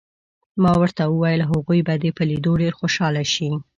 ما 0.63 0.73
ورته 0.81 1.03
وویل: 1.07 1.41
هغوی 1.51 1.79
به 1.87 1.93
دې 2.01 2.11
په 2.17 2.23
لیدو 2.29 2.51
ډېر 2.61 2.73
خوشحاله 2.79 3.23
شي. 3.33 3.49